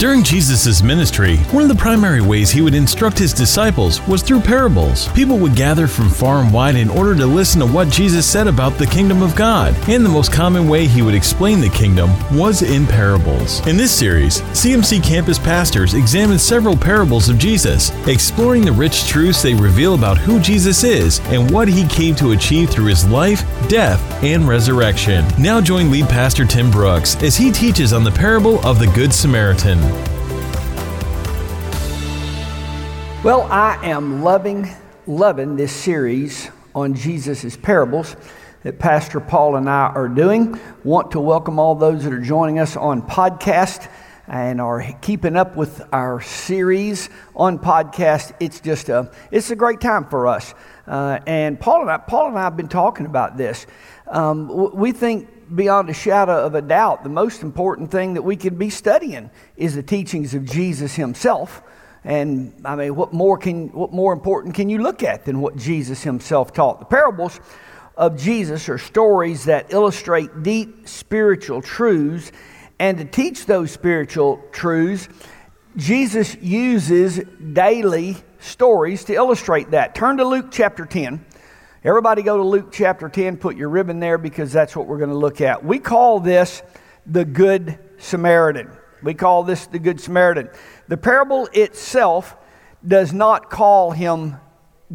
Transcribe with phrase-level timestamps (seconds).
[0.00, 4.40] During Jesus' ministry, one of the primary ways he would instruct his disciples was through
[4.40, 5.08] parables.
[5.08, 8.46] People would gather from far and wide in order to listen to what Jesus said
[8.46, 12.08] about the kingdom of God, and the most common way he would explain the kingdom
[12.34, 13.60] was in parables.
[13.66, 19.42] In this series, CMC campus pastors examine several parables of Jesus, exploring the rich truths
[19.42, 23.42] they reveal about who Jesus is and what he came to achieve through his life,
[23.68, 25.26] death, and resurrection.
[25.38, 29.12] Now join lead pastor Tim Brooks as he teaches on the parable of the Good
[29.12, 29.89] Samaritan.
[33.22, 34.66] Well, I am loving,
[35.06, 38.16] loving this series on Jesus' parables
[38.62, 40.58] that Pastor Paul and I are doing.
[40.84, 43.90] Want to welcome all those that are joining us on podcast
[44.26, 48.32] and are keeping up with our series on podcast.
[48.40, 50.54] It's just a, it's a great time for us.
[50.86, 53.66] Uh, and Paul and I, Paul and I have been talking about this.
[54.06, 58.36] Um, we think beyond a shadow of a doubt, the most important thing that we
[58.36, 61.62] can be studying is the teachings of Jesus himself.
[62.04, 65.56] And I mean, what more can what more important can you look at than what
[65.56, 66.80] Jesus himself taught?
[66.80, 67.40] The parables
[67.96, 72.32] of Jesus are stories that illustrate deep spiritual truths,
[72.78, 75.08] and to teach those spiritual truths,
[75.76, 77.20] Jesus uses
[77.52, 79.94] daily stories to illustrate that.
[79.94, 81.24] Turn to Luke chapter 10.
[81.84, 85.10] Everybody go to Luke chapter 10, put your ribbon there because that's what we're going
[85.10, 85.64] to look at.
[85.64, 86.62] We call this
[87.06, 88.70] the Good Samaritan.
[89.02, 90.50] We call this the Good Samaritan.
[90.88, 92.36] The parable itself
[92.86, 94.36] does not call him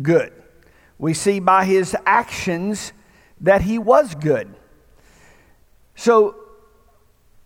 [0.02, 0.34] good.
[0.97, 2.94] We see by his actions
[3.42, 4.53] that he was good.
[5.95, 6.36] So,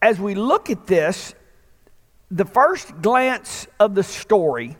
[0.01, 1.33] as we look at this,
[2.31, 4.77] the first glance of the story,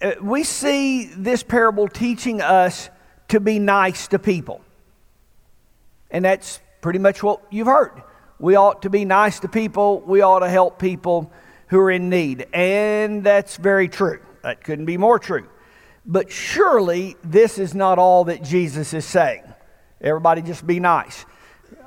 [0.00, 2.90] uh, we see this parable teaching us
[3.28, 4.60] to be nice to people.
[6.10, 8.02] And that's pretty much what you've heard.
[8.38, 11.30] We ought to be nice to people, we ought to help people
[11.68, 12.46] who are in need.
[12.52, 14.20] And that's very true.
[14.42, 15.48] That couldn't be more true.
[16.06, 19.42] But surely this is not all that Jesus is saying.
[20.00, 21.24] Everybody just be nice.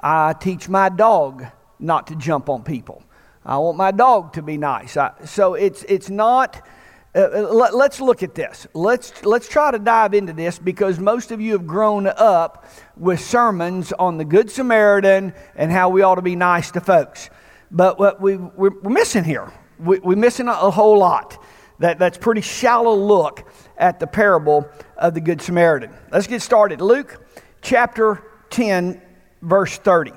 [0.01, 1.45] I teach my dog
[1.79, 3.03] not to jump on people.
[3.45, 4.97] I want my dog to be nice.
[4.97, 6.65] I, so it's, it's not.
[7.15, 8.67] Uh, uh let, let's look at this.
[8.73, 13.19] Let's, let's try to dive into this because most of you have grown up with
[13.19, 17.29] sermons on the Good Samaritan and how we ought to be nice to folks.
[17.71, 21.43] But what we, we're, we're missing here we, we're missing a, a whole lot.
[21.79, 23.47] That, that's pretty shallow look
[23.77, 24.67] at the parable
[24.97, 25.91] of the Good Samaritan.
[26.11, 26.81] Let's get started.
[26.81, 27.23] Luke
[27.61, 28.99] chapter 10,
[29.41, 30.11] verse 30.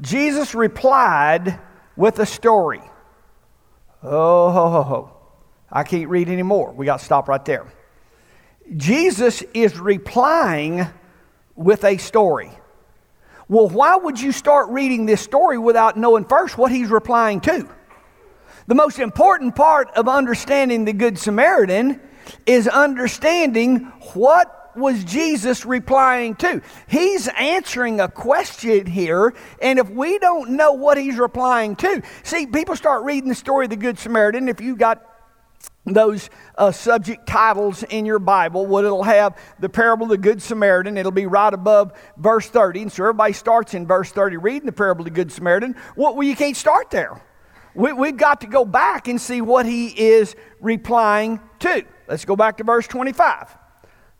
[0.00, 1.60] Jesus replied
[1.96, 2.82] with a story.
[4.02, 5.13] Oh, ho, ho, ho.
[5.74, 6.72] I can't read anymore.
[6.72, 7.66] We got to stop right there.
[8.76, 10.86] Jesus is replying
[11.56, 12.50] with a story.
[13.48, 17.68] Well, why would you start reading this story without knowing first what he's replying to?
[18.68, 22.00] The most important part of understanding the Good Samaritan
[22.46, 26.62] is understanding what was Jesus replying to.
[26.86, 32.46] He's answering a question here, and if we don't know what he's replying to, see,
[32.46, 34.48] people start reading the story of the Good Samaritan.
[34.48, 35.13] If you got
[35.86, 40.40] those uh, subject titles in your Bible, what it'll have the parable of the Good
[40.40, 40.96] Samaritan.
[40.96, 42.82] It'll be right above verse 30.
[42.82, 45.76] And so everybody starts in verse 30 reading the parable of the Good Samaritan.
[45.96, 47.20] Well, you can't start there.
[47.74, 51.84] We, we've got to go back and see what he is replying to.
[52.08, 53.54] Let's go back to verse 25.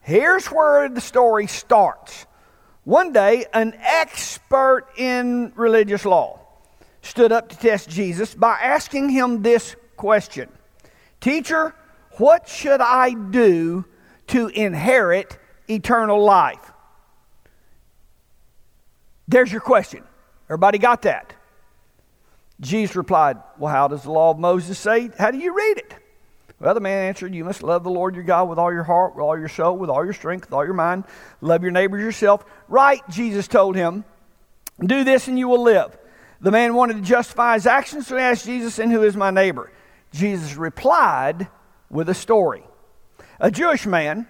[0.00, 2.26] Here's where the story starts.
[2.82, 6.40] One day, an expert in religious law
[7.00, 10.50] stood up to test Jesus by asking him this question
[11.24, 11.74] Teacher,
[12.18, 13.86] what should I do
[14.26, 15.38] to inherit
[15.70, 16.70] eternal life?
[19.26, 20.04] There's your question.
[20.50, 21.32] Everybody got that?
[22.60, 25.08] Jesus replied, Well, how does the law of Moses say?
[25.16, 25.94] How do you read it?
[26.60, 29.14] Well, the man answered, You must love the Lord your God with all your heart,
[29.14, 31.04] with all your soul, with all your strength, with all your mind.
[31.40, 32.44] Love your neighbors yourself.
[32.68, 34.04] Right, Jesus told him,
[34.78, 35.96] Do this and you will live.
[36.42, 39.30] The man wanted to justify his actions, so he asked Jesus, And who is my
[39.30, 39.70] neighbor?
[40.14, 41.48] Jesus replied
[41.90, 42.62] with a story.
[43.40, 44.28] A Jewish man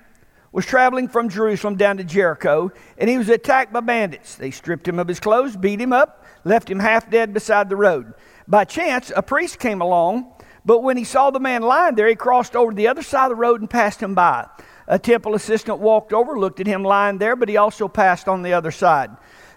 [0.51, 4.37] was traveling from Jerusalem down to Jericho, and he was attacked by bandits.
[4.37, 7.77] They stripped him of his clothes, beat him up, left him half dead beside the
[7.77, 8.15] road.
[8.49, 10.33] By chance, a priest came along,
[10.65, 13.27] but when he saw the man lying there, he crossed over to the other side
[13.27, 14.47] of the road and passed him by.
[14.87, 18.43] A temple assistant walked over, looked at him lying there, but he also passed on
[18.43, 19.11] the other side.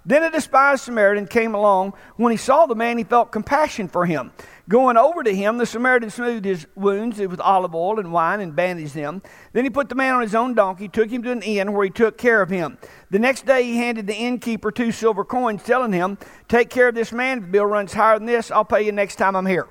[0.08, 1.92] Then a despised Samaritan came along.
[2.16, 4.32] When he saw the man, he felt compassion for him.
[4.70, 8.56] Going over to him, the Samaritan smoothed his wounds with olive oil and wine and
[8.56, 9.22] bandaged them.
[9.52, 11.84] Then he put the man on his own donkey, took him to an inn where
[11.84, 12.78] he took care of him.
[13.12, 16.18] The next day he handed the innkeeper two silver coins, telling him,
[16.48, 17.40] Take care of this man.
[17.40, 19.68] If the bill runs higher than this, I'll pay you next time I'm here.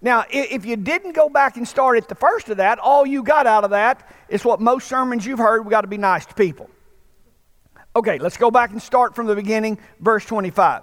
[0.00, 3.24] Now, if you didn't go back and start at the first of that, all you
[3.24, 6.24] got out of that is what most sermons you've heard we got to be nice
[6.26, 6.70] to people.
[7.94, 10.82] Okay, let's go back and start from the beginning, verse 25.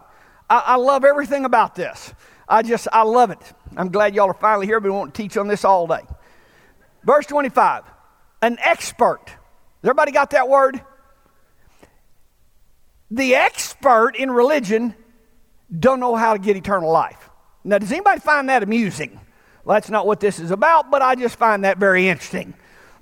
[0.50, 2.14] I, I love everything about this.
[2.50, 3.54] I just, I love it.
[3.78, 6.04] I'm glad y'all are finally here, we won't teach on this all day.
[7.04, 7.84] Verse 25,
[8.42, 9.24] an expert.
[9.84, 10.82] Everybody got that word?
[13.10, 14.94] The expert in religion
[15.78, 17.30] don't know how to get eternal life.
[17.64, 19.20] Now, does anybody find that amusing?
[19.64, 22.54] Well, that's not what this is about, but I just find that very interesting.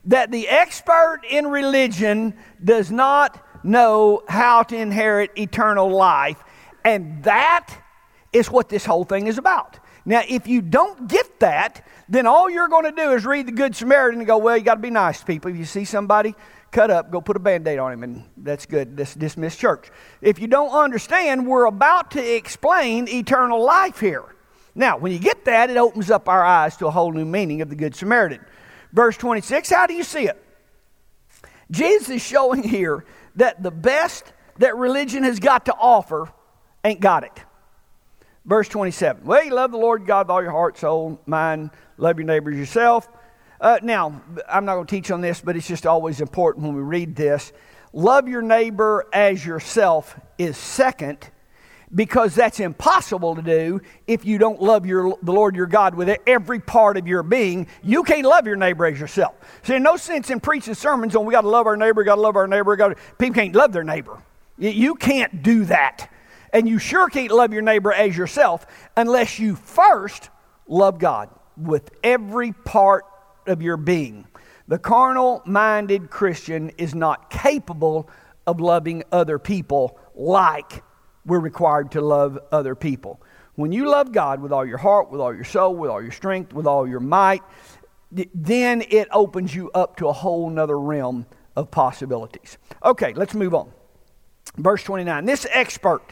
[0.05, 6.41] That the expert in religion does not know how to inherit eternal life.
[6.83, 7.75] And that
[8.31, 9.79] is what this whole thing is about.
[10.05, 13.51] Now, if you don't get that, then all you're going to do is read the
[13.51, 15.49] Good Samaritan and go, well, you got to be nice to people.
[15.49, 16.35] If you see somebody
[16.71, 18.95] cut up, go put a band aid on him, and that's good.
[18.95, 19.89] This dismiss church.
[20.21, 24.25] If you don't understand, we're about to explain eternal life here.
[24.75, 27.61] Now, when you get that, it opens up our eyes to a whole new meaning
[27.61, 28.45] of the Good Samaritan.
[28.91, 30.41] Verse 26, how do you see it?
[31.71, 36.31] Jesus is showing here that the best that religion has got to offer
[36.83, 37.43] ain't got it.
[38.45, 42.19] Verse 27, well, you love the Lord God with all your heart, soul, mind, love
[42.19, 43.09] your neighbors yourself.
[43.59, 46.75] Uh, now, I'm not going to teach on this, but it's just always important when
[46.75, 47.51] we read this.
[47.91, 51.29] Love your neighbor as yourself is second
[51.93, 56.17] because that's impossible to do if you don't love your, the Lord your God with
[56.25, 57.67] every part of your being.
[57.83, 59.35] You can't love your neighbor as yourself.
[59.63, 62.21] So, no sense in preaching sermons on we got to love our neighbor, got to
[62.21, 62.75] love our neighbor.
[62.75, 64.21] Gotta, people can't love their neighbor.
[64.57, 66.11] You can't do that.
[66.53, 68.65] And you sure can't love your neighbor as yourself
[68.95, 70.29] unless you first
[70.67, 73.05] love God with every part
[73.45, 74.25] of your being.
[74.67, 78.09] The carnal minded Christian is not capable
[78.47, 80.81] of loving other people like
[81.25, 83.21] we're required to love other people.
[83.55, 86.11] When you love God with all your heart, with all your soul, with all your
[86.11, 87.41] strength, with all your might,
[88.11, 91.25] then it opens you up to a whole nother realm
[91.55, 92.57] of possibilities.
[92.83, 93.71] Okay, let's move on.
[94.57, 95.25] Verse 29.
[95.25, 96.03] This expert,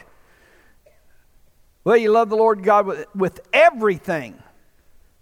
[1.84, 4.42] well, you love the Lord God with, with everything.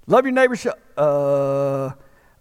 [0.07, 0.57] Love your neighbor.
[0.97, 1.91] Uh,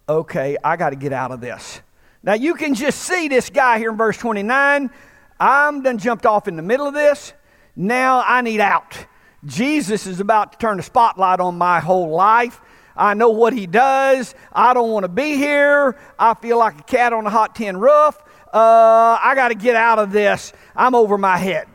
[0.07, 1.81] okay, I got to get out of this.
[2.24, 4.92] Now you can just see this guy here in verse 29.
[5.39, 7.33] I'm done jumped off in the middle of this.
[7.75, 9.06] Now I need out.
[9.45, 12.62] Jesus is about to turn the spotlight on my whole life.
[12.95, 14.35] I know what he does.
[14.51, 15.97] I don't want to be here.
[16.19, 18.18] I feel like a cat on a hot tin roof.
[18.53, 20.53] Uh, I got to get out of this.
[20.75, 21.68] I'm over my head.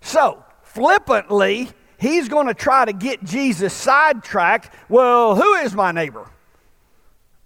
[0.00, 1.68] So, flippantly,
[1.98, 4.74] he's going to try to get Jesus sidetracked.
[4.88, 6.28] Well, who is my neighbor?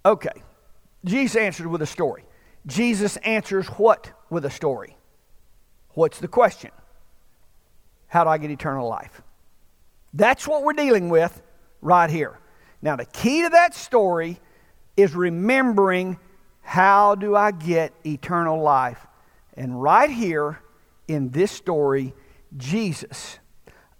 [0.05, 0.43] Okay.
[1.05, 2.23] Jesus answered with a story.
[2.65, 4.97] Jesus answers what with a story?
[5.89, 6.71] What's the question?
[8.09, 9.21] How do I get eternal life?
[10.13, 11.41] That's what we're dealing with
[11.81, 12.37] right here.
[12.81, 14.39] Now, the key to that story
[14.97, 16.19] is remembering
[16.61, 19.05] how do I get eternal life?
[19.55, 20.59] And right here
[21.07, 22.13] in this story,
[22.57, 23.39] Jesus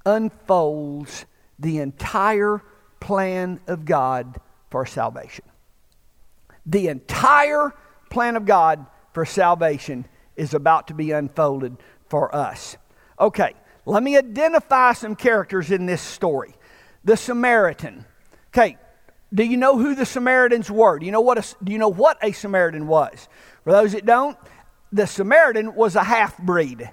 [0.06, 1.25] unfolds
[1.57, 2.61] the entire
[3.00, 4.39] plan of God
[4.69, 5.45] for salvation.
[6.65, 7.73] The entire
[8.09, 11.77] plan of God for salvation is about to be unfolded
[12.07, 12.77] for us.
[13.19, 13.53] Okay,
[13.89, 16.56] let me identify some characters in this story.
[17.03, 18.06] The Samaritan.
[18.49, 18.78] Okay,
[19.33, 20.99] do you know who the Samaritans were?
[20.99, 23.28] Do you know what a, do you know what a Samaritan was?
[23.63, 24.37] For those that don't,
[24.92, 26.90] the Samaritan was a half breed,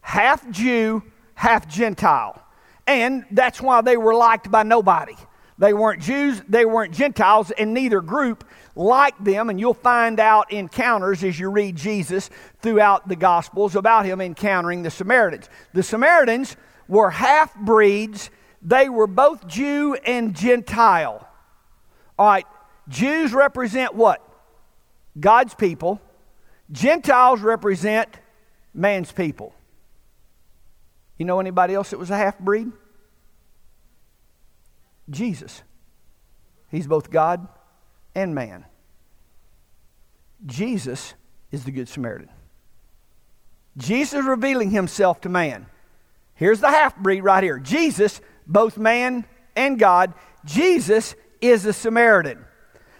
[0.00, 1.02] half Jew,
[1.34, 2.40] half Gentile.
[2.86, 5.16] And that's why they were liked by nobody.
[5.58, 9.50] They weren't Jews, they weren't Gentiles, and neither group liked them.
[9.50, 14.82] And you'll find out encounters as you read Jesus throughout the Gospels about him encountering
[14.82, 15.48] the Samaritans.
[15.72, 16.56] The Samaritans
[16.88, 21.26] were half breeds, they were both Jew and Gentile.
[22.18, 22.46] All right,
[22.88, 24.26] Jews represent what?
[25.18, 26.00] God's people.
[26.70, 28.08] Gentiles represent
[28.74, 29.54] man's people.
[31.18, 32.70] You know anybody else that was a half breed?
[35.10, 35.62] Jesus.
[36.70, 37.46] He's both God
[38.14, 38.64] and man.
[40.44, 41.14] Jesus
[41.50, 42.28] is the Good Samaritan.
[43.76, 45.66] Jesus revealing himself to man.
[46.34, 47.58] Here's the half breed right here.
[47.58, 50.12] Jesus, both man and God,
[50.44, 52.44] Jesus is the Samaritan.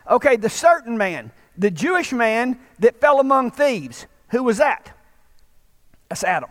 [0.09, 4.07] Okay, the certain man, the Jewish man that fell among thieves.
[4.31, 4.97] Who was that?
[6.09, 6.50] That's Adam.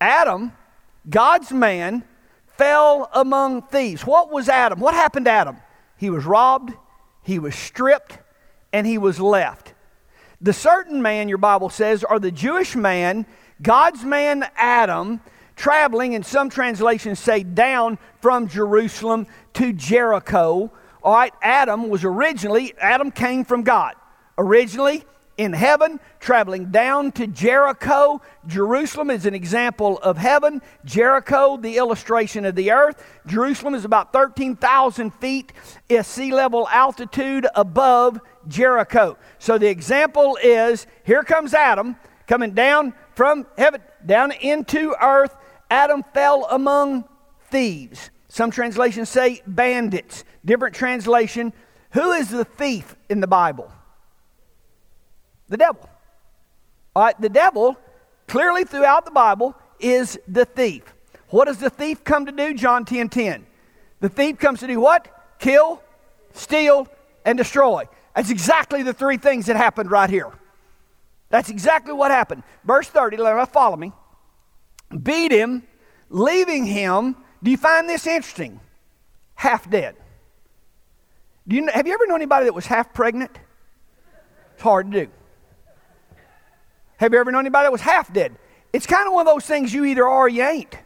[0.00, 0.52] Adam,
[1.08, 2.04] God's man,
[2.46, 4.06] fell among thieves.
[4.06, 4.80] What was Adam?
[4.80, 5.56] What happened to Adam?
[5.96, 6.72] He was robbed,
[7.26, 8.18] he was stripped,
[8.72, 9.74] and he was left.
[10.40, 13.26] The certain man, your Bible says, or the Jewish man,
[13.60, 15.20] God's man Adam,
[15.56, 20.70] traveling, and some translations say down from Jerusalem to Jericho.
[21.02, 23.96] All right, Adam was originally, Adam came from God.
[24.38, 25.02] Originally,
[25.36, 28.22] in heaven, traveling down to Jericho.
[28.46, 30.62] Jerusalem is an example of heaven.
[30.84, 33.02] Jericho, the illustration of the earth.
[33.26, 35.52] Jerusalem is about 13,000 feet
[36.02, 39.18] sea level altitude above Jericho.
[39.38, 45.36] So the example is here comes Adam coming down from heaven, down into earth.
[45.70, 47.04] Adam fell among
[47.50, 48.10] thieves.
[48.28, 50.24] Some translations say bandits.
[50.44, 51.52] Different translation.
[51.92, 53.72] Who is the thief in the Bible?
[55.48, 55.88] The devil.
[56.94, 57.76] All right, the devil,
[58.26, 60.82] clearly throughout the Bible, is the thief.
[61.28, 62.54] What does the thief come to do?
[62.54, 63.46] John 10 10.
[64.00, 65.08] The thief comes to do what?
[65.38, 65.82] Kill,
[66.32, 66.88] steal,
[67.24, 67.84] and destroy.
[68.14, 70.32] That's exactly the three things that happened right here.
[71.28, 72.44] That's exactly what happened.
[72.64, 73.92] Verse 30, let me follow me.
[75.02, 75.64] Beat him,
[76.08, 77.16] leaving him.
[77.42, 78.60] Do you find this interesting?
[79.34, 79.96] Half dead.
[81.48, 83.38] Do you, have you ever known anybody that was half pregnant?
[84.54, 85.12] It's hard to do.
[86.98, 88.36] Have you ever known anybody that was half dead?
[88.72, 90.76] It's kind of one of those things you either are or you ain't.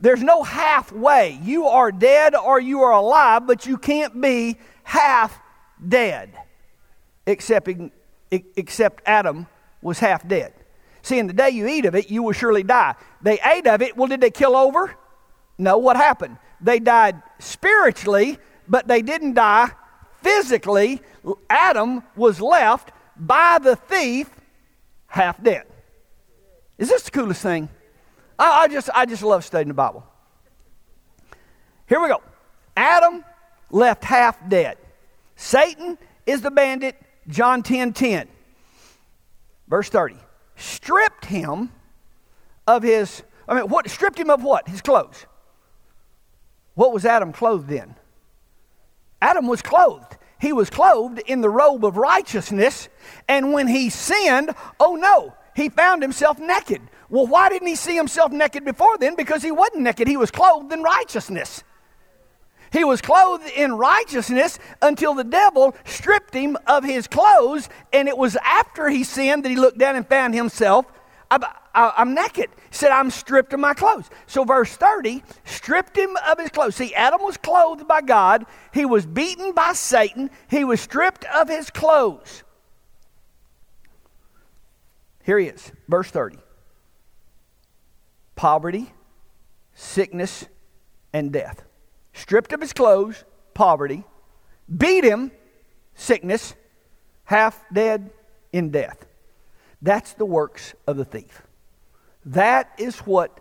[0.00, 1.38] There's no halfway.
[1.42, 5.40] You are dead or you are alive, but you can't be half
[5.86, 6.32] dead.
[7.26, 7.68] Except,
[8.30, 9.46] except Adam
[9.82, 10.52] was half dead.
[11.02, 12.94] See, in the day you eat of it, you will surely die.
[13.22, 13.96] They ate of it.
[13.96, 14.94] Well, did they kill over?
[15.56, 15.78] No.
[15.78, 16.38] What happened?
[16.60, 18.38] They died spiritually,
[18.68, 19.70] but they didn't die
[20.22, 21.00] physically.
[21.50, 24.30] Adam was left by the thief
[25.08, 25.66] half dead.
[26.78, 27.68] Is this the coolest thing?
[28.38, 30.06] I, I, just, I just love studying the Bible.
[31.88, 32.22] Here we go.
[32.76, 33.24] Adam
[33.70, 34.78] left half dead.
[35.34, 36.96] Satan is the bandit,
[37.26, 38.28] John 10 10.
[39.66, 40.16] Verse 30.
[40.56, 41.72] Stripped him
[42.66, 43.88] of his, I mean, what?
[43.88, 44.68] Stripped him of what?
[44.68, 45.26] His clothes.
[46.74, 47.94] What was Adam clothed in?
[49.20, 50.17] Adam was clothed.
[50.40, 52.88] He was clothed in the robe of righteousness,
[53.28, 56.80] and when he sinned, oh no, he found himself naked.
[57.10, 59.16] Well, why didn't he see himself naked before then?
[59.16, 60.06] Because he wasn't naked.
[60.06, 61.64] He was clothed in righteousness.
[62.70, 68.16] He was clothed in righteousness until the devil stripped him of his clothes, and it
[68.16, 70.84] was after he sinned that he looked down and found himself
[71.30, 72.50] I, am naked.
[72.70, 74.10] Said, I'm stripped of my clothes.
[74.26, 76.76] So, verse 30, stripped him of his clothes.
[76.76, 81.48] See, Adam was clothed by God, he was beaten by Satan, he was stripped of
[81.48, 82.44] his clothes.
[85.24, 86.38] Here he is, verse 30.
[88.36, 88.92] Poverty,
[89.74, 90.46] sickness,
[91.12, 91.62] and death.
[92.12, 94.04] Stripped of his clothes, poverty,
[94.74, 95.30] beat him,
[95.94, 96.54] sickness,
[97.24, 98.10] half dead
[98.52, 99.06] in death.
[99.82, 101.42] That's the works of the thief.
[102.28, 103.40] That is what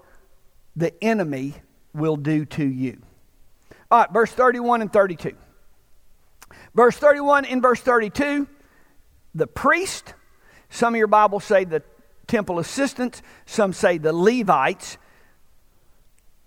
[0.76, 1.56] the enemy
[1.94, 3.02] will do to you.
[3.92, 5.36] All right, verse 31 and 32.
[6.74, 8.48] Verse 31 and verse 32,
[9.36, 10.14] the priest,
[10.70, 11.84] some of your Bibles say the
[12.28, 14.98] temple assistants, some say the Levites.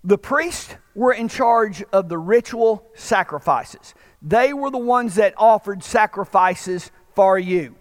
[0.03, 3.93] The priests were in charge of the ritual sacrifices.
[4.21, 7.75] They were the ones that offered sacrifices for you.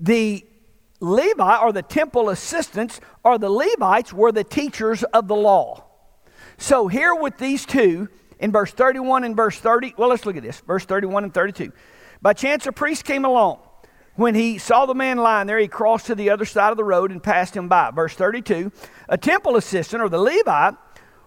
[0.00, 0.44] The
[1.00, 5.84] Levi or the temple assistants or the Levites were the teachers of the law.
[6.58, 10.42] So here with these two, in verse 31 and verse 30, well, let's look at
[10.42, 10.60] this.
[10.60, 11.72] Verse 31 and 32.
[12.22, 13.60] By chance, a priest came along.
[14.16, 16.84] When he saw the man lying there, he crossed to the other side of the
[16.84, 17.90] road and passed him by.
[17.90, 18.70] Verse 32
[19.08, 20.74] A temple assistant, or the Levite,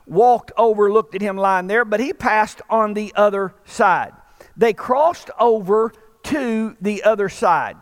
[0.06, 4.12] walked over, looked at him lying there, but he passed on the other side.
[4.56, 5.92] They crossed over
[6.25, 7.77] to the other side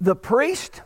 [0.00, 0.82] the priest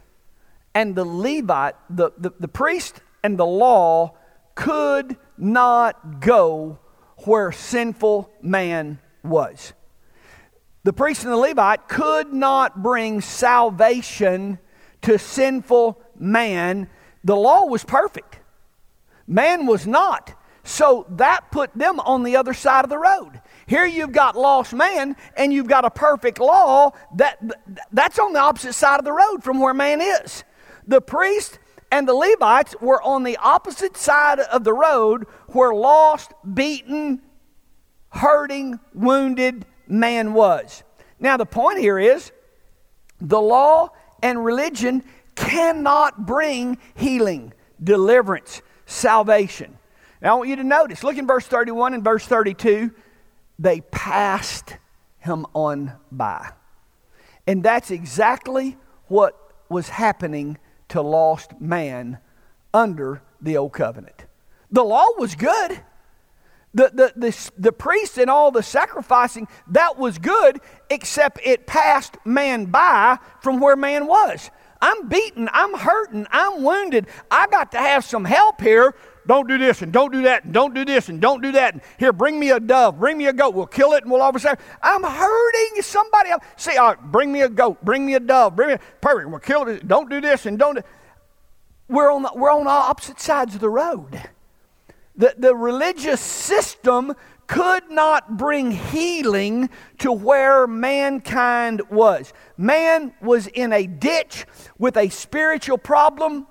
[0.74, 4.14] and the Levite, the, the, the priest and the law
[4.54, 6.78] could not go
[7.24, 9.72] where sinful man was.
[10.84, 14.58] The priest and the Levite could not bring salvation
[15.02, 16.88] to sinful man.
[17.24, 18.38] The law was perfect,
[19.26, 20.34] man was not.
[20.64, 23.40] So that put them on the other side of the road.
[23.68, 27.38] Here you've got lost man and you've got a perfect law that
[27.92, 30.42] that's on the opposite side of the road from where man is.
[30.86, 31.58] The priest
[31.92, 37.20] and the Levites were on the opposite side of the road where lost, beaten,
[38.08, 40.82] hurting, wounded man was.
[41.20, 42.32] Now the point here is
[43.20, 43.90] the law
[44.22, 47.52] and religion cannot bring healing,
[47.84, 49.76] deliverance, salvation.
[50.22, 52.92] Now I want you to notice, look in verse 31 and verse 32
[53.58, 54.76] they passed
[55.18, 56.50] him on by.
[57.46, 59.36] And that's exactly what
[59.68, 62.18] was happening to lost man
[62.72, 64.24] under the old covenant.
[64.70, 65.80] The law was good.
[66.74, 70.60] The, the, the, the priests and all the sacrificing, that was good,
[70.90, 74.50] except it passed man by from where man was.
[74.80, 77.06] I'm beaten, I'm hurting, I'm wounded.
[77.30, 78.94] I got to have some help here.
[79.28, 81.74] Don't do this and don't do that and don't do this and don't do that.
[81.74, 83.52] And here, bring me a dove, bring me a goat.
[83.54, 84.74] We'll kill it and we'll offer sacrifice.
[84.82, 86.42] I'm hurting somebody else.
[86.56, 89.28] See, bring me a goat, bring me a dove, bring me a, perfect.
[89.28, 89.86] We'll kill it.
[89.86, 90.76] Don't do this and don't.
[90.76, 90.82] Do,
[91.88, 94.18] we're on the, we're on opposite sides of the road.
[95.14, 97.12] The, the religious system
[97.46, 99.68] could not bring healing
[99.98, 102.32] to where mankind was.
[102.56, 104.46] Man was in a ditch
[104.78, 106.46] with a spiritual problem,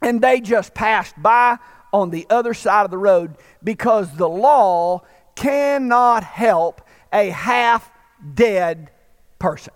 [0.00, 1.58] and they just passed by
[1.92, 5.02] on the other side of the road because the law
[5.34, 7.90] cannot help a half
[8.34, 8.90] dead
[9.38, 9.72] person.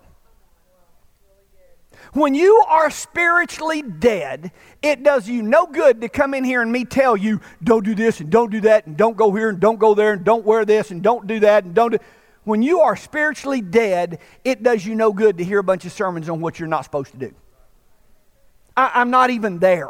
[2.11, 4.51] When you are spiritually dead,
[4.83, 7.95] it does you no good to come in here and me tell you, don't do
[7.95, 10.45] this and don't do that and don't go here and don't go there and don't
[10.45, 11.97] wear this and don't do that and don't do.
[12.43, 15.91] When you are spiritually dead, it does you no good to hear a bunch of
[15.91, 17.33] sermons on what you're not supposed to do.
[18.75, 19.89] I, I'm not even there.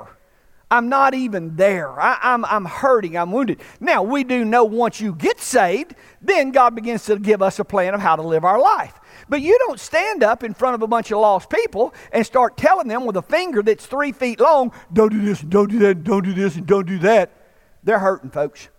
[0.74, 2.02] I'm not even there.
[2.02, 3.16] I, am I'm, I'm hurting.
[3.16, 3.62] I'm wounded.
[3.80, 7.64] Now, we do know once you get saved, then God begins to give us a
[7.64, 9.00] plan of how to live our life.
[9.30, 12.58] But you don't stand up in front of a bunch of lost people and start
[12.58, 16.04] telling them with a finger that's three feet long, don't do this don't do that
[16.04, 17.30] don't do this and don't do that.
[17.84, 18.70] They're hurting, folks.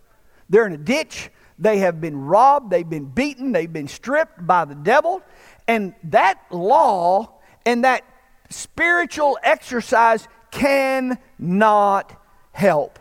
[0.49, 1.31] They're in a ditch.
[1.61, 2.73] They have been robbed.
[2.73, 3.53] They've been beaten.
[3.53, 5.23] They've been stripped by the devil.
[5.69, 8.03] And that law and that
[8.51, 12.17] spiritual exercise cannot
[12.53, 12.99] help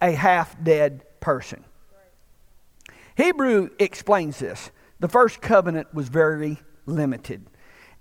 [0.00, 1.62] a half dead person.
[3.14, 4.70] Hebrew explains this.
[5.00, 7.46] The first covenant was very limited.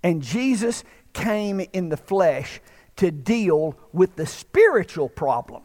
[0.01, 2.61] And Jesus came in the flesh
[2.95, 5.63] to deal with the spiritual problem.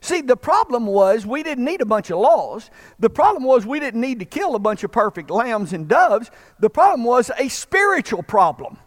[0.00, 2.70] See, the problem was we didn't need a bunch of laws.
[2.98, 6.30] The problem was we didn't need to kill a bunch of perfect lambs and doves.
[6.58, 8.78] The problem was a spiritual problem.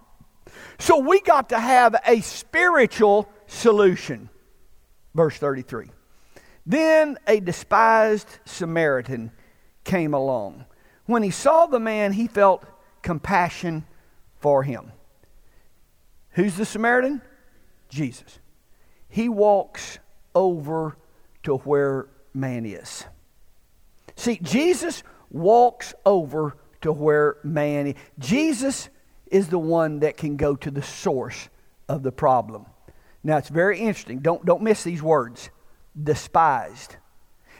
[0.80, 4.29] So we got to have a spiritual solution.
[5.13, 5.89] Verse 33.
[6.65, 9.32] Then a despised Samaritan
[9.84, 10.65] came along.
[11.06, 12.63] When he saw the man, he felt
[13.01, 13.86] compassion
[14.39, 14.91] for him.
[16.32, 17.21] Who's the Samaritan?
[17.89, 18.39] Jesus.
[19.10, 19.99] He walks
[20.34, 20.97] over
[21.43, 23.06] to where man is.
[24.15, 27.95] See, Jesus walks over to where man is.
[28.17, 28.89] Jesus
[29.27, 31.49] is the one that can go to the source
[31.89, 32.65] of the problem.
[33.24, 34.20] Now, it's very interesting.
[34.20, 35.50] Don't, don't miss these words
[36.02, 36.98] despised.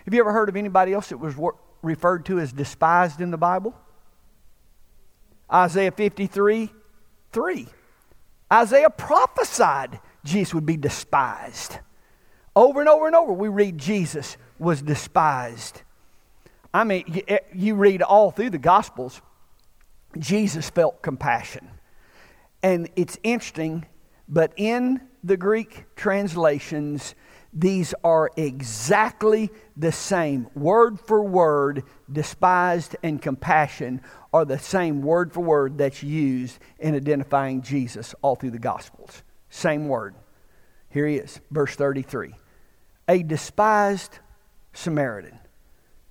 [0.06, 1.36] Have you ever heard of anybody else that was
[1.82, 3.74] referred to as despised in the Bible?
[5.52, 6.70] Isaiah 53
[7.32, 7.68] 3.
[8.52, 11.80] Isaiah prophesied Jesus would be despised.
[12.56, 15.82] Over and over and over, we read Jesus was despised.
[16.74, 19.22] I mean, eh, you read all through the Gospels,
[20.18, 21.70] Jesus felt compassion.
[22.62, 23.86] And it's interesting,
[24.28, 27.16] but in the Greek translations,
[27.54, 30.48] these are exactly the same.
[30.56, 34.02] Word for word, despised and compassion
[34.34, 39.24] are the same word for word that's used in identifying Jesus all through the Gospels.
[39.50, 40.16] Same word.
[40.90, 42.34] Here he is, verse 33.
[43.08, 44.20] A despised
[44.74, 45.40] Samaritan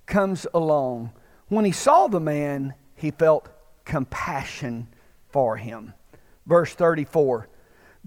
[0.05, 1.11] comes along.
[1.49, 3.49] When he saw the man, he felt
[3.83, 4.87] compassion
[5.29, 5.93] for him.
[6.45, 7.49] Verse 34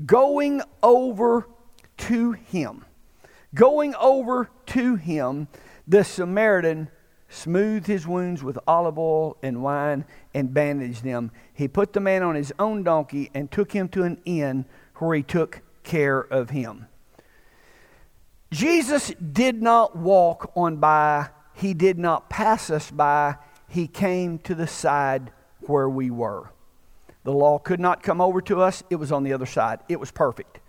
[0.05, 1.49] Going over
[1.99, 2.85] to him
[3.57, 5.49] Going over to him,
[5.89, 6.91] the Samaritan
[7.31, 10.05] smoothed his wounds with olive oil and wine
[10.35, 11.31] and bandaged them.
[11.55, 15.17] He put the man on his own donkey and took him to an inn where
[15.17, 16.87] he took care of him.
[18.51, 23.37] Jesus did not walk on by, he did not pass us by,
[23.69, 25.33] he came to the side
[25.63, 26.53] where we were.
[27.27, 29.81] The law could not come over to us, it was on the other side.
[29.89, 30.61] It was perfect.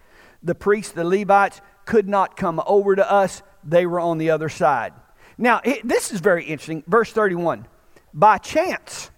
[0.42, 4.50] The priests, the Levites, could not come over to us, they were on the other
[4.50, 4.94] side.
[5.38, 6.84] Now, it, this is very interesting.
[6.88, 7.68] Verse 31
[8.12, 9.12] By chance,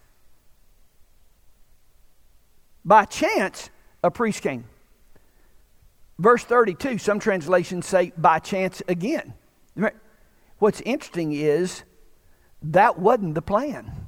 [2.84, 3.70] by chance,
[4.04, 4.66] a priest came.
[6.18, 9.34] Verse 32, some translations say by chance again.
[10.58, 11.84] What's interesting is
[12.62, 13.99] that wasn't the plan.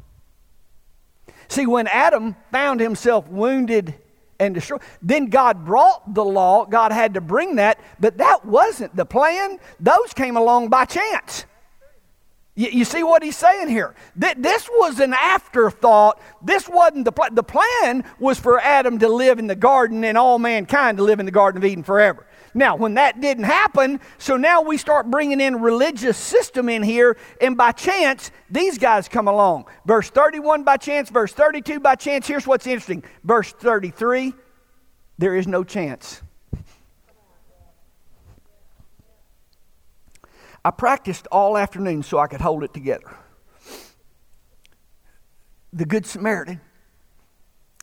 [1.52, 3.94] See, when Adam found himself wounded
[4.40, 6.66] and destroyed, Then God brought the law.
[6.66, 9.60] God had to bring that, but that wasn't the plan.
[9.78, 11.44] Those came along by chance.
[12.56, 13.94] You, you see what he's saying here?
[14.20, 16.22] Th- this was an afterthought.
[16.42, 17.36] This wasn't the plan.
[17.36, 21.20] The plan was for Adam to live in the garden and all mankind to live
[21.20, 22.26] in the Garden of Eden forever.
[22.54, 27.18] Now, when that didn't happen, so now we start bringing in religious system in here,
[27.40, 29.66] and by chance, these guys come along.
[29.86, 32.28] Verse 31 by chance, verse 32 by chance.
[32.28, 33.04] Here's what's interesting.
[33.24, 34.34] Verse 33,
[35.18, 36.22] there is no chance.
[40.64, 43.18] I practiced all afternoon so I could hold it together.
[45.74, 46.60] The Good Samaritan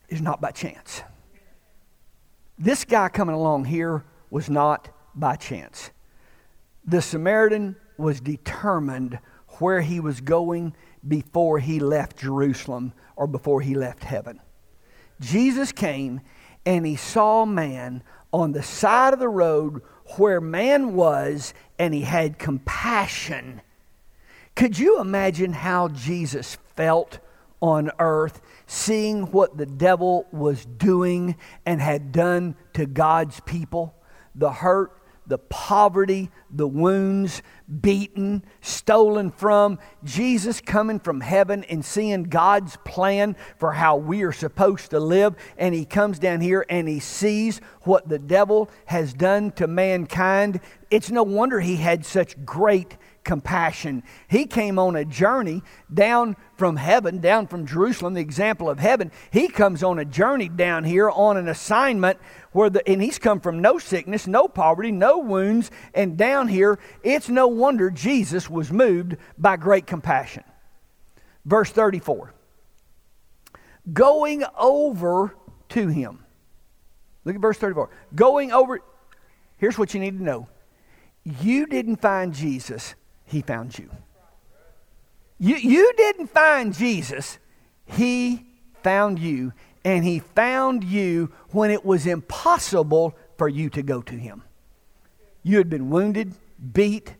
[0.07, 1.01] is not by chance.
[2.57, 5.91] This guy coming along here was not by chance.
[6.85, 9.19] The Samaritan was determined
[9.59, 10.73] where he was going
[11.07, 14.39] before he left Jerusalem or before he left heaven.
[15.19, 16.21] Jesus came
[16.65, 19.81] and he saw man on the side of the road
[20.17, 23.61] where man was and he had compassion.
[24.55, 27.19] Could you imagine how Jesus felt
[27.61, 33.93] on earth seeing what the devil was doing and had done to God's people?
[34.39, 34.93] The hurt,
[35.27, 37.43] the poverty, the wounds,
[37.81, 39.77] beaten, stolen from.
[40.03, 45.35] Jesus coming from heaven and seeing God's plan for how we are supposed to live.
[45.57, 50.61] And he comes down here and he sees what the devil has done to mankind.
[50.89, 54.03] It's no wonder he had such great compassion.
[54.27, 55.61] He came on a journey
[55.93, 59.11] down from heaven, down from Jerusalem, the example of heaven.
[59.31, 62.19] He comes on a journey down here on an assignment
[62.51, 66.79] where the, and he's come from no sickness, no poverty, no wounds, and down here,
[67.03, 70.43] it's no wonder Jesus was moved by great compassion.
[71.45, 72.33] Verse 34.
[73.93, 75.35] Going over
[75.69, 76.25] to him.
[77.25, 77.89] Look at verse 34.
[78.15, 78.79] Going over,
[79.57, 80.47] here's what you need to know.
[81.23, 82.95] You didn't find Jesus
[83.29, 83.89] he found you.
[85.37, 87.37] You, you didn't find Jesus,
[87.85, 88.45] He
[88.83, 89.53] found you.
[89.85, 94.43] And He found you when it was impossible for you to go to Him.
[95.43, 96.33] You had been wounded,
[96.73, 97.15] beat,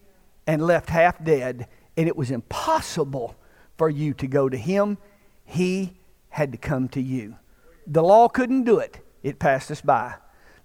[0.45, 3.35] and left half dead, and it was impossible
[3.77, 4.97] for you to go to Him.
[5.45, 5.93] He
[6.29, 7.37] had to come to you.
[7.87, 10.15] The law couldn't do it, it passed us by.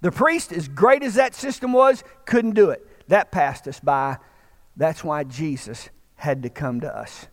[0.01, 2.87] The priest, as great as that system was, couldn't do it.
[3.09, 4.17] That passed us by.
[4.77, 7.27] That's why Jesus had to come to us.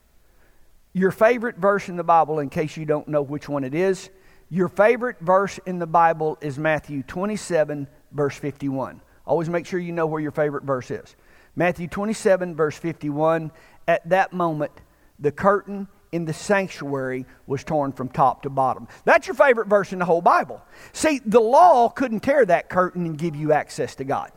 [0.94, 4.10] Your favorite verse in the Bible, in case you don't know which one it is,
[4.50, 9.02] your favorite verse in the Bible is Matthew 27, verse 51.
[9.26, 11.16] Always make sure you know where your favorite verse is.
[11.56, 13.52] Matthew 27, verse 51.
[13.88, 14.72] At that moment,
[15.20, 18.88] the curtain in the sanctuary was torn from top to bottom.
[19.06, 20.62] That's your favorite verse in the whole Bible.
[20.92, 24.32] See, the law couldn't tear that curtain and give you access to God.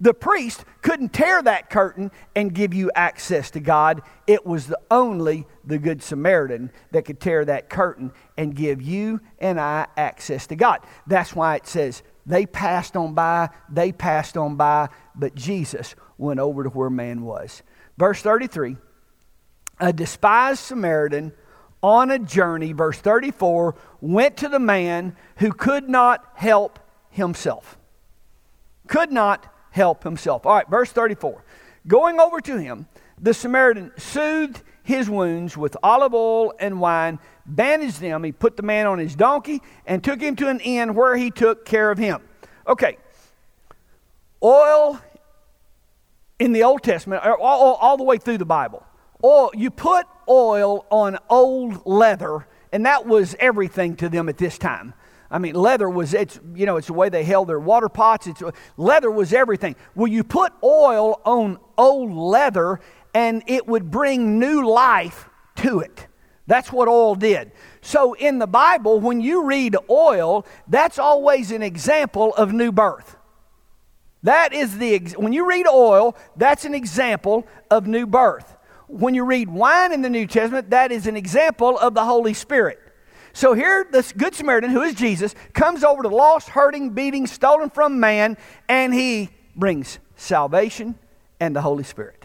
[0.00, 4.02] The priest couldn't tear that curtain and give you access to God.
[4.26, 9.20] It was the only the Good Samaritan that could tear that curtain and give you
[9.38, 10.80] and I access to God.
[11.06, 16.40] That's why it says they passed on by, they passed on by, but Jesus went
[16.40, 17.62] over to where man was.
[17.98, 18.76] Verse 33
[19.80, 21.32] A despised Samaritan
[21.82, 26.78] on a journey, verse 34, went to the man who could not help
[27.10, 27.78] himself.
[28.88, 30.46] Could not help himself.
[30.46, 31.44] All right, verse 34.
[31.86, 32.86] Going over to him,
[33.20, 38.24] the Samaritan soothed his wounds with olive oil and wine, bandaged them.
[38.24, 41.30] He put the man on his donkey and took him to an inn where he
[41.30, 42.22] took care of him.
[42.66, 42.96] Okay,
[44.42, 45.00] oil
[46.38, 48.84] in the Old Testament, all, all, all the way through the Bible,
[49.22, 54.58] oil, you put oil on old leather, and that was everything to them at this
[54.58, 54.94] time.
[55.30, 58.26] I mean, leather was, it's, you know, it's the way they held their water pots.
[58.26, 58.42] It's,
[58.76, 59.76] leather was everything.
[59.94, 62.80] Well, you put oil on old leather
[63.14, 66.06] and it would bring new life to it.
[66.46, 67.50] That's what oil did.
[67.80, 73.16] So in the Bible, when you read oil, that's always an example of new birth.
[74.22, 78.56] That is the, when you read oil, that's an example of new birth.
[78.88, 82.34] When you read wine in the New Testament, that is an example of the Holy
[82.34, 82.78] Spirit.
[83.36, 87.68] So here, this Good Samaritan, who is Jesus, comes over to lost, hurting, beating, stolen
[87.68, 90.94] from man, and he brings salvation
[91.38, 92.24] and the Holy Spirit.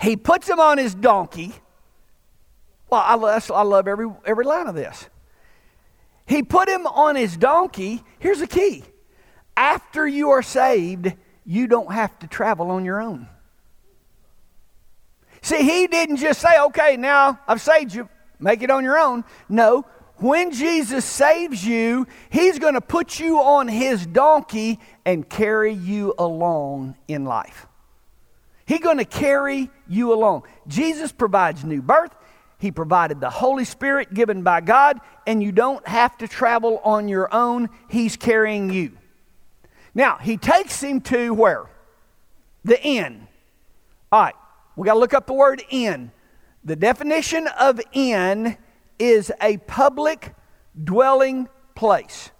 [0.00, 1.52] He puts him on his donkey.
[2.88, 5.08] Well, I love, I love every, every line of this.
[6.28, 8.04] He put him on his donkey.
[8.20, 8.84] Here's the key
[9.56, 11.12] after you are saved,
[11.44, 13.26] you don't have to travel on your own.
[15.40, 18.08] See, he didn't just say, okay, now I've saved you.
[18.42, 19.24] Make it on your own.
[19.48, 25.72] No, when Jesus saves you, he's going to put you on his donkey and carry
[25.72, 27.66] you along in life.
[28.66, 30.42] He's going to carry you along.
[30.66, 32.14] Jesus provides new birth.
[32.58, 37.08] He provided the Holy Spirit given by God, and you don't have to travel on
[37.08, 37.68] your own.
[37.88, 38.92] He's carrying you.
[39.94, 41.66] Now, he takes him to where?
[42.64, 43.26] The inn.
[44.12, 44.34] All right,
[44.76, 46.12] we got to look up the word inn.
[46.64, 48.56] The definition of inn
[48.98, 50.34] is a public
[50.82, 52.30] dwelling place.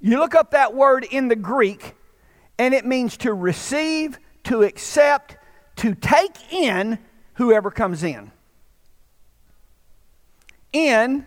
[0.00, 1.94] You look up that word in the Greek,
[2.58, 5.36] and it means to receive, to accept,
[5.76, 6.98] to take in
[7.34, 8.30] whoever comes in.
[10.72, 11.26] Inn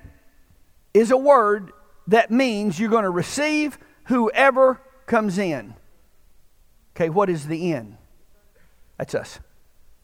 [0.94, 1.72] is a word
[2.08, 5.74] that means you're going to receive whoever comes in.
[6.96, 7.98] Okay, what is the inn?
[8.98, 9.40] That's us,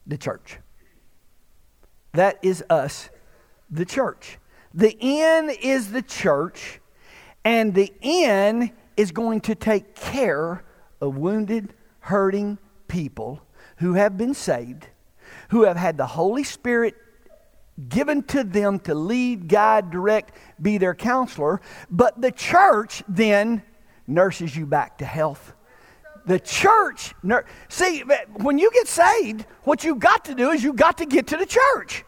[0.06, 0.58] the church.
[2.14, 3.10] That is us,
[3.70, 4.38] the church.
[4.74, 6.80] The inn is the church,
[7.44, 10.64] and the inn is going to take care
[11.02, 13.42] of wounded, hurting people
[13.78, 14.88] who have been saved,
[15.50, 16.96] who have had the Holy Spirit
[17.90, 21.62] given to them to lead, guide, direct, be their counselor.
[21.90, 23.64] But the church then
[24.06, 25.54] nurses you back to health.
[26.26, 27.14] The church,
[27.68, 28.04] see,
[28.38, 31.38] when you get saved, what you got to do is you got to get to
[31.38, 32.06] the church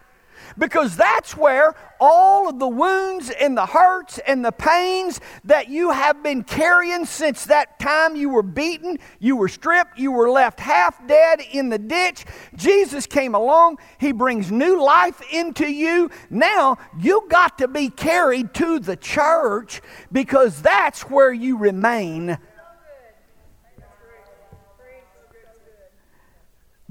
[0.58, 5.92] because that's where all of the wounds and the hurts and the pains that you
[5.92, 10.60] have been carrying since that time you were beaten, you were stripped, you were left
[10.60, 12.26] half dead in the ditch.
[12.56, 16.10] Jesus came along, He brings new life into you.
[16.30, 22.38] Now you got to be carried to the church because that's where you remain.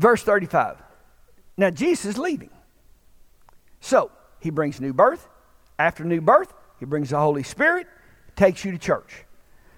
[0.04, 0.82] Verse 35.
[1.56, 2.50] Now Jesus is leaving.
[3.80, 5.26] So, he brings new birth.
[5.78, 7.86] After new birth, he brings the Holy Spirit,
[8.36, 9.24] takes you to church.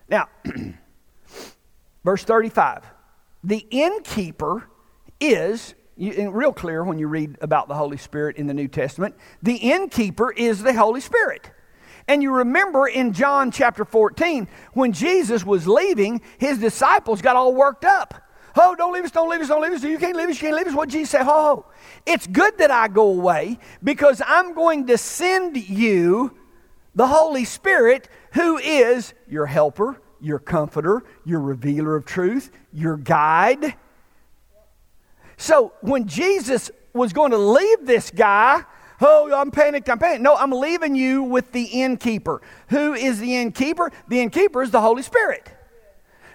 [0.09, 0.27] Now,
[2.05, 2.83] verse 35
[3.45, 4.69] the innkeeper
[5.21, 9.55] is, real clear when you read about the Holy Spirit in the New Testament, the
[9.55, 11.53] innkeeper is the Holy Spirit.
[12.09, 17.55] And you remember in John chapter 14, when Jesus was leaving, his disciples got all
[17.55, 18.26] worked up.
[18.59, 19.83] Oh, don't leave us, don't leave us, don't leave us.
[19.83, 20.75] You can't leave us, you can't leave us.
[20.75, 21.23] What Jesus said?
[21.23, 21.67] Oh, ho.
[22.07, 26.37] it's good that I go away because I'm going to send you
[26.95, 33.75] the Holy Spirit who is your helper, your comforter, your revealer of truth, your guide.
[35.37, 38.65] So when Jesus was going to leave this guy,
[39.03, 40.23] oh, I'm panicked, I'm panicked.
[40.23, 42.41] No, I'm leaving you with the innkeeper.
[42.69, 43.93] Who is the innkeeper?
[44.09, 45.56] The innkeeper is the Holy Spirit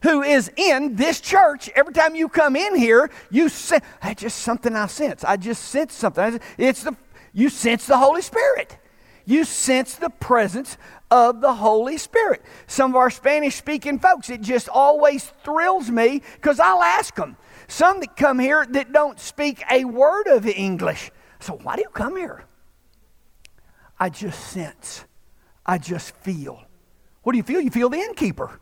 [0.02, 4.40] who is in this church, every time you come in here, you sense, that's just
[4.40, 5.24] something I sense.
[5.24, 6.40] I just sense something.
[6.58, 6.96] It's the,
[7.34, 8.78] you sense the Holy Spirit.
[9.26, 10.78] You sense the presence
[11.12, 12.42] of the Holy Spirit.
[12.68, 17.38] Some of our Spanish speaking folks, it just always thrills me because I'll ask them.
[17.68, 21.12] Some that come here that don't speak a word of English.
[21.40, 22.44] So, why do you come here?
[24.00, 25.06] I just sense.
[25.66, 26.64] I just feel.
[27.22, 27.62] What do you feel?
[27.62, 28.61] You feel the innkeeper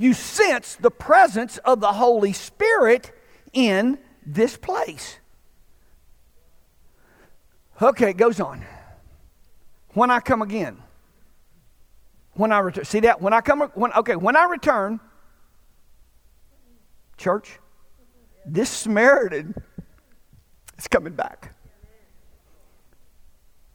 [0.00, 3.12] you sense the presence of the Holy Spirit
[3.52, 5.18] in this place.
[7.82, 8.64] Okay, it goes on.
[9.92, 10.82] When I come again,
[12.32, 13.20] when I return, see that?
[13.20, 15.00] When I come, when, okay, when I return,
[17.18, 17.58] church,
[18.46, 19.54] this Samaritan
[20.78, 21.54] is coming back.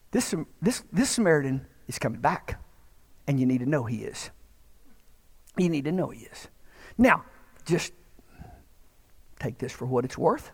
[0.09, 2.59] This, this, this Samaritan is coming back,
[3.27, 4.31] and you need to know he is.
[5.58, 6.48] You need to know He is.
[6.98, 7.24] Now,
[7.65, 7.94] just
[9.39, 10.52] take this for what it's worth.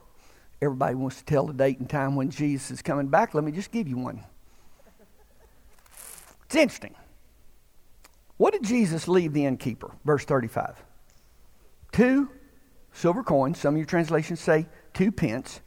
[0.61, 3.33] Everybody wants to tell the date and time when Jesus is coming back.
[3.33, 4.23] Let me just give you one.
[6.45, 6.95] It's interesting.
[8.37, 9.91] What did Jesus leave the innkeeper?
[10.03, 10.83] Verse 35.
[11.91, 12.29] Two
[12.91, 13.59] silver coins.
[13.59, 15.61] Some of your translations say two pence.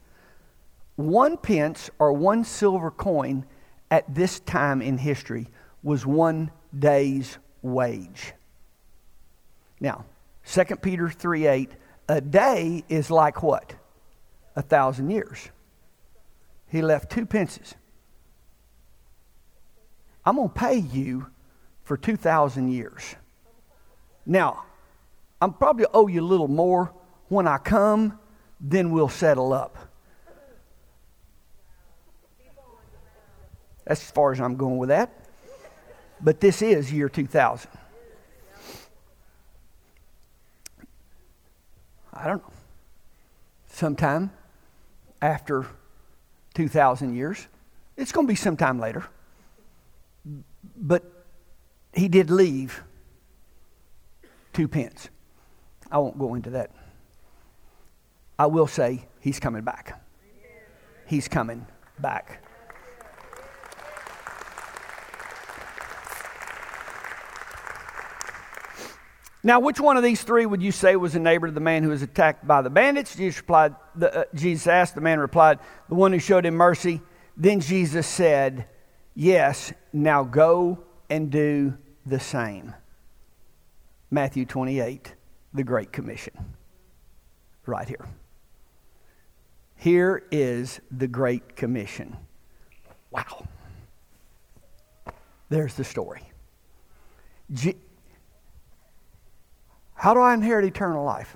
[0.96, 3.46] One pence or one silver coin
[3.90, 5.48] at this time in history
[5.82, 8.32] was one day's wage.
[9.84, 10.06] Now,
[10.46, 11.70] 2 Peter 3 8,
[12.08, 13.74] a day is like what?
[14.56, 15.50] A thousand years.
[16.68, 17.74] He left two pences.
[20.24, 21.26] I'm going to pay you
[21.82, 23.14] for 2,000 years.
[24.24, 24.64] Now,
[25.38, 26.90] I'm probably owe you a little more
[27.28, 28.18] when I come,
[28.58, 29.76] then we'll settle up.
[33.84, 35.28] That's as far as I'm going with that.
[36.22, 37.70] But this is year 2000.
[42.14, 42.52] I don't know,
[43.66, 44.30] sometime
[45.20, 45.66] after
[46.54, 47.48] 2,000 years.
[47.96, 49.04] It's going to be sometime later.
[50.76, 51.02] But
[51.92, 52.82] he did leave
[54.52, 55.08] two pence.
[55.90, 56.70] I won't go into that.
[58.38, 60.00] I will say he's coming back.
[61.06, 61.66] He's coming
[61.98, 62.43] back.
[69.46, 71.82] Now, which one of these three would you say was a neighbor to the man
[71.82, 73.14] who was attacked by the bandits?
[73.14, 75.58] Jesus replied, the, uh, Jesus asked, the man replied,
[75.90, 77.02] the one who showed him mercy.
[77.36, 78.66] Then Jesus said,
[79.14, 81.76] Yes, now go and do
[82.06, 82.74] the same.
[84.10, 85.14] Matthew 28,
[85.52, 86.32] the Great Commission.
[87.66, 88.08] Right here.
[89.76, 92.16] Here is the Great Commission.
[93.10, 93.46] Wow.
[95.50, 96.22] There's the story.
[97.52, 97.76] G-
[100.04, 101.34] How do I inherit eternal life?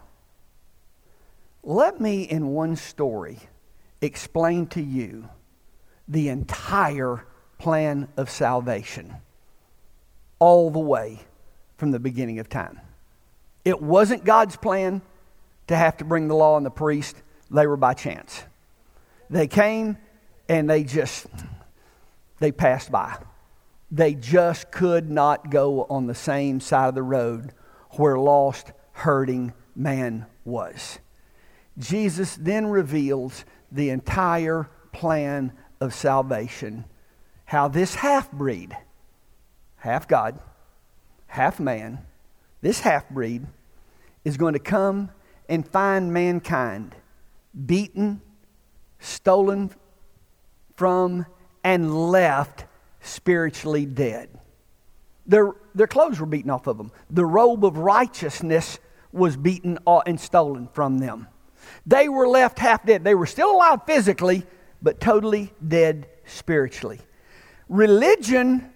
[1.63, 3.39] Let me, in one story,
[4.03, 5.31] explain to you
[6.07, 7.25] the entire
[7.57, 9.15] plan of salvation
[10.39, 11.21] all the way
[11.79, 12.79] from the beginning of time.
[13.65, 15.01] It wasn't God's plan
[15.69, 17.17] to have to bring the law and the priest,
[17.51, 18.45] they were by chance.
[19.31, 19.97] They came
[20.47, 21.27] and they just
[22.39, 23.17] they passed by.
[23.91, 27.55] They just could not go on the same side of the road
[27.99, 30.99] where lost, hurting man was.
[31.79, 36.85] Jesus then reveals the entire plan of salvation.
[37.45, 38.77] How this half breed,
[39.77, 40.39] half God,
[41.27, 41.99] half man,
[42.61, 43.47] this half breed
[44.25, 45.11] is going to come
[45.49, 46.95] and find mankind
[47.67, 48.21] beaten,
[48.99, 49.71] stolen
[50.77, 51.27] from,
[51.65, 52.65] and left
[53.01, 54.29] spiritually dead.
[55.29, 56.91] Their, their clothes were beaten off of them.
[57.11, 58.79] The robe of righteousness
[59.13, 61.29] was beaten uh, and stolen from them.
[61.87, 63.05] They were left half dead.
[63.05, 64.47] They were still alive physically,
[64.81, 67.01] but totally dead spiritually.
[67.69, 68.73] Religion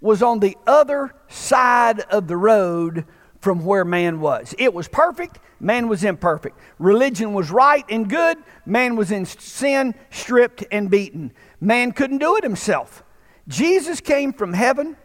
[0.00, 3.04] was on the other side of the road
[3.40, 4.54] from where man was.
[4.58, 6.58] It was perfect, man was imperfect.
[6.78, 11.32] Religion was right and good, man was in sin, stripped and beaten.
[11.60, 13.02] Man couldn't do it himself.
[13.48, 14.96] Jesus came from heaven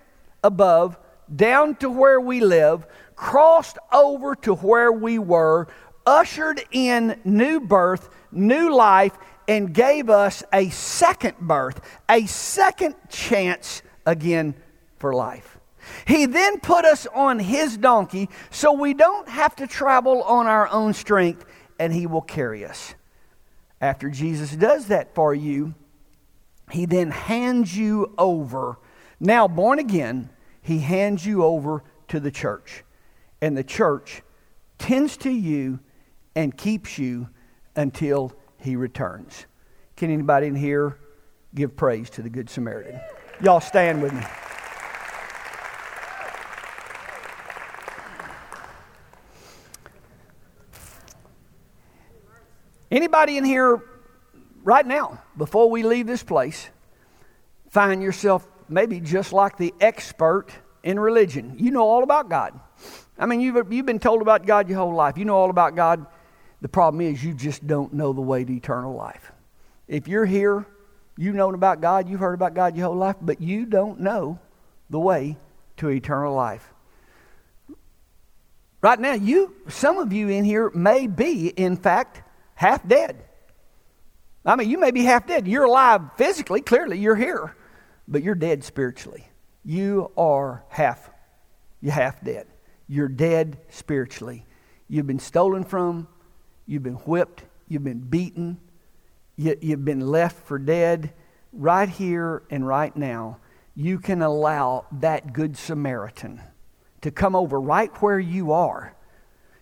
[0.43, 0.97] above
[1.33, 5.67] down to where we live, crossed over to where we were,
[6.05, 13.81] ushered in new birth, new life, and gave us a second birth, a second chance
[14.05, 14.55] again
[14.97, 15.57] for life.
[16.05, 20.67] He then put us on his donkey so we don't have to travel on our
[20.67, 21.45] own strength
[21.79, 22.93] and he will carry us.
[23.79, 25.73] After Jesus does that for you,
[26.69, 28.77] he then hands you over.
[29.23, 30.31] Now, born again,
[30.63, 32.83] he hands you over to the church.
[33.39, 34.23] And the church
[34.79, 35.79] tends to you
[36.35, 37.29] and keeps you
[37.75, 39.45] until he returns.
[39.95, 40.97] Can anybody in here
[41.53, 42.99] give praise to the Good Samaritan?
[43.43, 44.23] Y'all stand with me.
[52.89, 53.83] Anybody in here
[54.63, 56.69] right now, before we leave this place,
[57.69, 60.47] find yourself maybe just like the expert
[60.83, 61.55] in religion?
[61.57, 62.59] You know all about God.
[63.17, 65.17] I mean, you've, you've been told about God your whole life.
[65.17, 66.05] You know all about God.
[66.61, 69.31] The problem is you just don't know the way to eternal life.
[69.87, 70.65] If you're here,
[71.17, 74.39] you've known about God, you've heard about God your whole life, but you don't know
[74.89, 75.37] the way
[75.77, 76.67] to eternal life.
[78.81, 82.23] Right now, you some of you in here may be, in fact,
[82.55, 83.23] half dead.
[84.43, 85.47] I mean, you may be half dead.
[85.47, 87.55] You're alive physically, clearly, you're here,
[88.11, 89.27] but you're dead spiritually.
[89.63, 91.09] You are half,
[91.81, 92.47] you're half dead.
[92.87, 94.45] You're dead spiritually.
[94.89, 96.07] You've been stolen from,
[96.67, 98.59] you've been whipped, you've been beaten,
[99.37, 101.13] you, you've been left for dead.
[101.53, 103.39] Right here and right now,
[103.75, 106.41] you can allow that Good Samaritan
[107.01, 108.95] to come over right where you are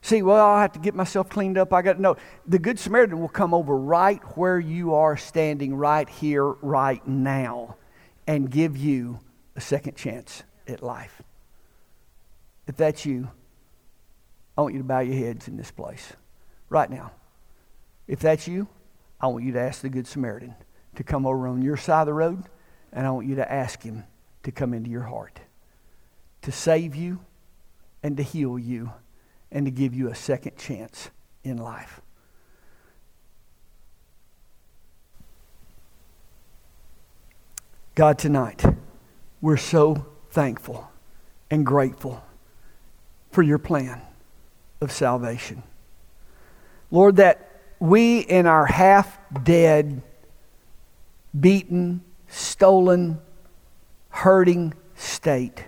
[0.01, 1.73] See, well, I have to get myself cleaned up.
[1.73, 2.15] I got know.
[2.47, 7.75] The Good Samaritan will come over right where you are standing, right here, right now,
[8.29, 9.19] and give you
[9.55, 11.23] a second chance at life.
[12.67, 13.31] If that's you,
[14.55, 16.13] I want you to bow your heads in this place
[16.69, 17.11] right now.
[18.07, 18.67] If that's you,
[19.19, 20.53] I want you to ask the Good Samaritan
[20.93, 22.43] to come over on your side of the road,
[22.93, 24.03] and I want you to ask him
[24.43, 25.39] to come into your heart,
[26.43, 27.21] to save you
[28.03, 28.93] and to heal you
[29.51, 31.09] and to give you a second chance
[31.43, 31.99] in life.
[37.95, 38.63] God, tonight,
[39.41, 40.89] we're so thankful
[41.49, 42.23] and grateful
[43.31, 44.01] for your plan
[44.81, 45.63] of salvation.
[46.91, 50.01] Lord, that we in our half dead,
[51.37, 53.19] beaten, stolen,
[54.09, 55.65] hurting state,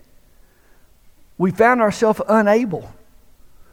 [1.38, 2.94] we found ourselves unable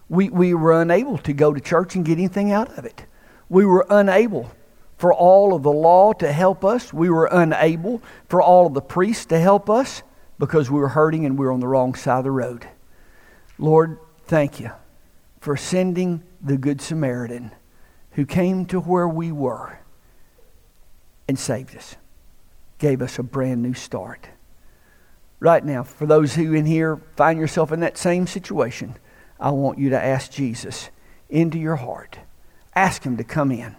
[0.08, 3.04] we, we were unable to go to church and get anything out of it.
[3.48, 4.50] We were unable
[4.98, 6.92] for all of the law to help us.
[6.92, 10.02] We were unable for all of the priests to help us
[10.38, 12.68] because we were hurting and we were on the wrong side of the road.
[13.58, 14.72] Lord, thank you
[15.40, 17.52] for sending the Good Samaritan
[18.12, 19.78] who came to where we were
[21.28, 21.96] and saved us,
[22.78, 24.28] gave us a brand new start.
[25.40, 28.96] Right now, for those who in here find yourself in that same situation,
[29.38, 30.90] I want you to ask Jesus
[31.28, 32.18] into your heart.
[32.74, 33.76] Ask Him to come in,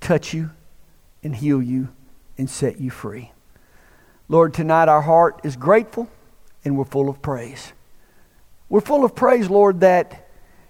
[0.00, 0.50] touch you,
[1.22, 1.88] and heal you,
[2.36, 3.32] and set you free.
[4.28, 6.08] Lord, tonight our heart is grateful
[6.64, 7.72] and we're full of praise.
[8.68, 10.28] We're full of praise, Lord, that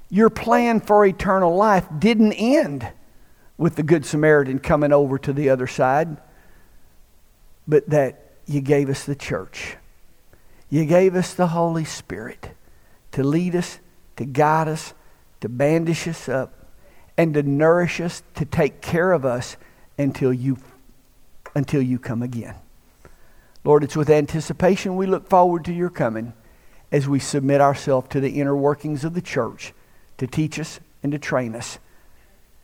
[0.09, 2.89] your plan for eternal life didn't end
[3.57, 6.17] with the Good Samaritan coming over to the other side,
[7.67, 9.77] but that you gave us the church.
[10.71, 12.51] You gave us the Holy Spirit
[13.13, 13.81] to lead us,
[14.17, 14.95] to guide us,
[15.41, 16.58] to bandash us up,
[17.19, 19.57] and to nourish us, to take care of us
[19.99, 20.57] until you,
[21.55, 22.55] until you come again.
[23.65, 26.33] Lord, it's with anticipation we look forward to your coming
[26.91, 29.75] as we submit ourselves to the inner workings of the church
[30.17, 31.79] to teach us and to train us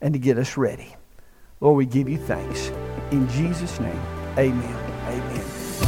[0.00, 0.94] and to get us ready.
[1.60, 2.68] Lord, we give you thanks.
[3.10, 4.00] In Jesus' name,
[4.38, 4.62] amen.
[4.62, 4.83] Amen.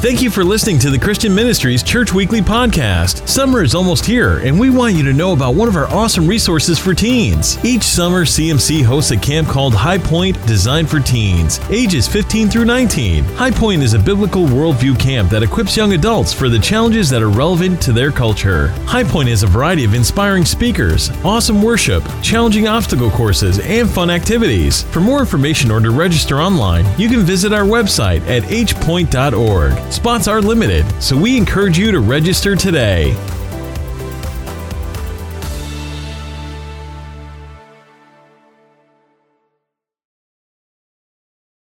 [0.01, 3.27] Thank you for listening to the Christian Ministries Church Weekly podcast.
[3.27, 6.29] Summer is almost here, and we want you to know about one of our awesome
[6.29, 7.59] resources for teens.
[7.65, 12.67] Each summer, CMC hosts a camp called High Point designed for teens, ages 15 through
[12.67, 13.25] 19.
[13.25, 17.23] High Point is a biblical worldview camp that equips young adults for the challenges that
[17.23, 18.69] are relevant to their culture.
[18.85, 24.11] High Point has a variety of inspiring speakers, awesome worship, challenging obstacle courses, and fun
[24.11, 24.83] activities.
[24.83, 29.86] For more information or to register online, you can visit our website at hpoint.org.
[29.91, 33.15] Spots are limited, so we encourage you to register today.